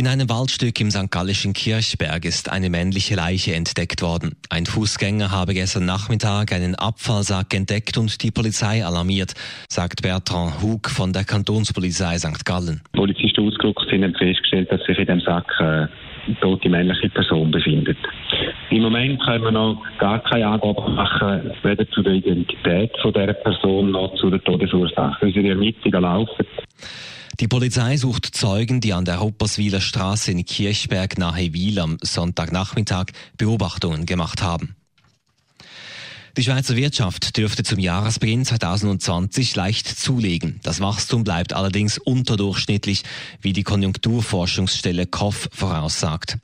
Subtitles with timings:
[0.00, 1.10] In einem Waldstück im St.
[1.10, 4.36] Gallischen Kirchberg ist eine männliche Leiche entdeckt worden.
[4.48, 9.34] Ein Fußgänger habe gestern Nachmittag einen Abfallsack entdeckt und die Polizei alarmiert,
[9.68, 12.44] sagt Bertrand Hug von der Kantonspolizei St.
[12.44, 12.80] Gallen.
[12.92, 15.90] Polizisten ausgerückt sind und festgestellt, dass sich in dem Sack äh, eine
[16.40, 17.98] tote männliche Person befindet.
[18.70, 23.32] Im Moment können wir noch gar keine Angaben machen, weder zu der Identität von dieser
[23.32, 25.26] Person noch zu der Todesursache.
[25.26, 26.46] Unsere Ermittlungen laufen.
[27.40, 33.06] Die Polizei sucht Zeugen, die an der Hopperswiler Straße in Kirchberg nahe Wiel am Sonntagnachmittag
[33.36, 34.74] Beobachtungen gemacht haben.
[36.36, 40.58] Die Schweizer Wirtschaft dürfte zum Jahresbeginn 2020 leicht zulegen.
[40.64, 43.04] Das Wachstum bleibt allerdings unterdurchschnittlich,
[43.40, 46.38] wie die Konjunkturforschungsstelle KOF voraussagt.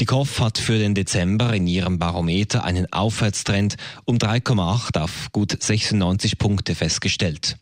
[0.00, 5.56] Die KOF hat für den Dezember in ihrem Barometer einen Aufwärtstrend um 3,8 auf gut
[5.60, 7.58] 96 Punkte festgestellt.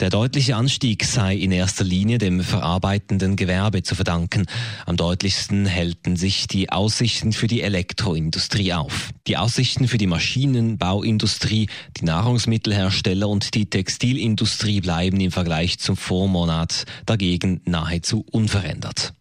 [0.00, 4.46] Der deutliche Anstieg sei in erster Linie dem verarbeitenden Gewerbe zu verdanken.
[4.86, 9.10] Am deutlichsten hellten sich die Aussichten für die Elektroindustrie auf.
[9.28, 16.86] Die Aussichten für die Maschinenbauindustrie, die Nahrungsmittelhersteller und die Textilindustrie bleiben im Vergleich zum Vormonat
[17.06, 19.14] dagegen nahezu unverändert.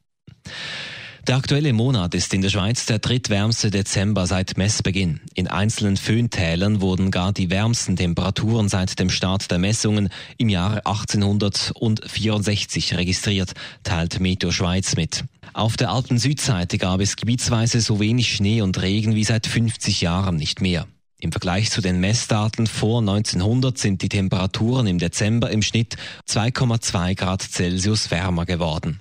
[1.26, 5.22] Der aktuelle Monat ist in der Schweiz der drittwärmste Dezember seit Messbeginn.
[5.36, 10.86] In einzelnen Föhntälern wurden gar die wärmsten Temperaturen seit dem Start der Messungen im Jahre
[10.86, 15.24] 1864 registriert, teilt Meteo Schweiz mit.
[15.54, 20.02] Auf der alten Südseite gab es gebietsweise so wenig Schnee und Regen wie seit 50
[20.02, 20.88] Jahren nicht mehr.
[21.22, 25.96] Im Vergleich zu den Messdaten vor 1900 sind die Temperaturen im Dezember im Schnitt
[26.28, 29.00] 2,2 Grad Celsius wärmer geworden.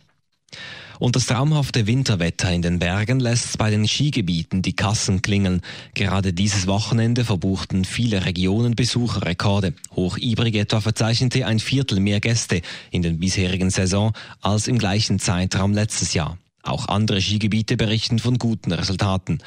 [0.99, 5.61] Und das traumhafte Winterwetter in den Bergen lässt bei den Skigebieten die Kassen klingeln.
[5.95, 9.75] Gerade dieses Wochenende verbuchten viele Regionen Besucherrekorde.
[9.95, 15.73] Hochibrig etwa verzeichnete ein Viertel mehr Gäste in den bisherigen Saison als im gleichen Zeitraum
[15.73, 16.39] letztes Jahr.
[16.63, 19.39] Auch andere Skigebiete berichten von guten Resultaten.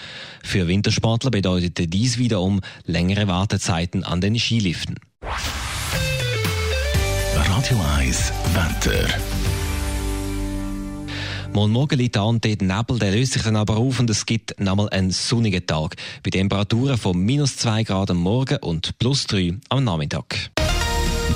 [0.44, 5.00] Für Wintersportler bedeutete dies wiederum längere Wartezeiten an den Skiliften.
[7.36, 9.08] Radio 1, Wetter.
[11.56, 14.60] Morgen Morgen liegt an dort Nebel, der löst sich dann aber auf und es gibt
[14.60, 15.96] nochmal einen sonnigen Tag.
[16.22, 20.52] Bei Temperaturen von minus 2 Grad am Morgen und plus 3 am Nachmittag.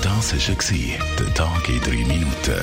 [0.02, 0.76] Das war
[1.18, 2.60] der Tag in 3 Minuten.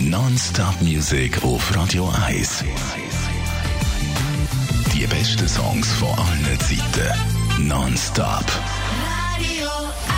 [0.00, 2.64] Non-Stop Music auf Radio 1.
[4.96, 7.68] Die besten Songs von allen Zeiten.
[7.68, 8.46] Non-Stop.
[9.38, 9.68] Radio
[10.08, 10.17] 1.